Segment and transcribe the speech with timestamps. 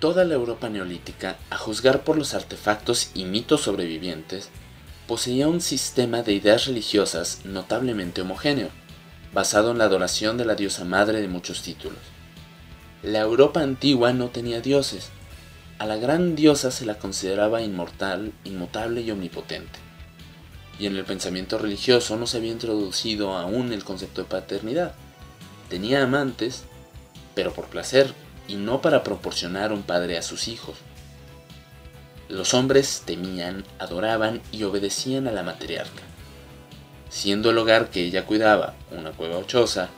[0.00, 4.48] Toda la Europa neolítica, a juzgar por los artefactos y mitos sobrevivientes,
[5.06, 8.70] poseía un sistema de ideas religiosas notablemente homogéneo,
[9.34, 11.98] basado en la adoración de la diosa madre de muchos títulos.
[13.02, 15.10] La Europa antigua no tenía dioses.
[15.78, 19.80] A la gran diosa se la consideraba inmortal, inmutable y omnipotente.
[20.78, 24.94] Y en el pensamiento religioso no se había introducido aún el concepto de paternidad.
[25.68, 26.64] Tenía amantes,
[27.34, 28.14] pero por placer
[28.50, 30.76] y no para proporcionar un padre a sus hijos.
[32.28, 36.02] Los hombres temían, adoraban y obedecían a la matriarca.
[37.08, 39.88] Siendo el hogar que ella cuidaba una cueva ochosa,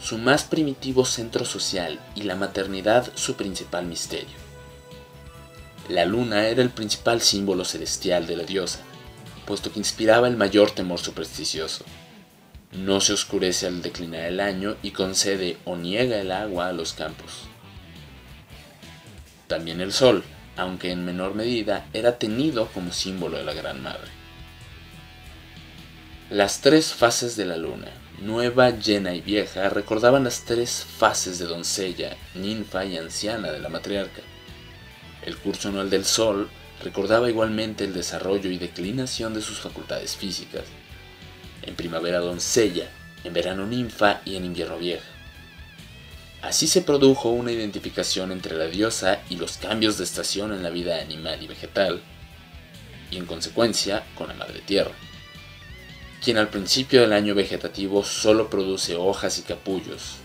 [0.00, 4.38] su más primitivo centro social y la maternidad su principal misterio.
[5.90, 8.80] La luna era el principal símbolo celestial de la diosa,
[9.44, 11.84] puesto que inspiraba el mayor temor supersticioso.
[12.72, 16.94] No se oscurece al declinar el año y concede o niega el agua a los
[16.94, 17.49] campos.
[19.50, 20.22] También el sol,
[20.56, 24.06] aunque en menor medida, era tenido como símbolo de la Gran Madre.
[26.30, 27.88] Las tres fases de la luna,
[28.20, 33.68] nueva, llena y vieja, recordaban las tres fases de doncella, ninfa y anciana de la
[33.68, 34.22] matriarca.
[35.26, 36.48] El curso anual del Sol
[36.84, 40.62] recordaba igualmente el desarrollo y declinación de sus facultades físicas.
[41.62, 42.88] En primavera doncella,
[43.24, 45.19] en verano ninfa y en invierno vieja.
[46.42, 50.70] Así se produjo una identificación entre la diosa y los cambios de estación en la
[50.70, 52.02] vida animal y vegetal,
[53.10, 54.92] y en consecuencia con la madre tierra
[56.22, 60.16] quien al principio del año vegetativo solo produce hojas y capullos,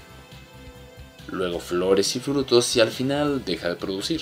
[1.27, 4.21] luego flores y frutos y al final deja de producir.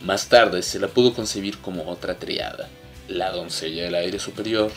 [0.00, 2.68] Más tarde se la pudo concebir como otra triada,
[3.06, 4.72] la doncella del aire superior,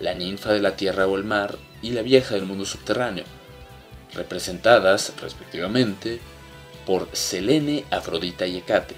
[0.00, 3.24] la ninfa de la tierra o el mar y la vieja del mundo subterráneo,
[4.14, 6.20] representadas respectivamente
[6.86, 8.96] por Selene, Afrodita y Hecate.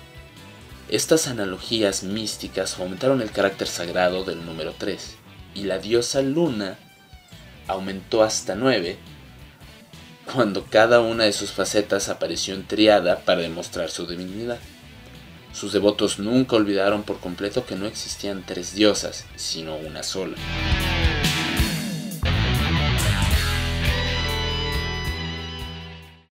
[0.88, 5.16] Estas analogías místicas aumentaron el carácter sagrado del número 3
[5.54, 6.78] y la diosa Luna
[7.68, 8.98] aumentó hasta nueve
[10.32, 14.58] cuando cada una de sus facetas apareció en triada para demostrar su divinidad.
[15.52, 20.36] Sus devotos nunca olvidaron por completo que no existían tres diosas, sino una sola.